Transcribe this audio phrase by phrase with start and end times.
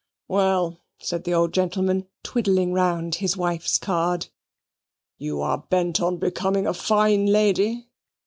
[0.27, 4.29] "Well," said the old gentleman, twiddling round his wife's card,
[5.19, 7.87] "you are bent on becoming a fine lady.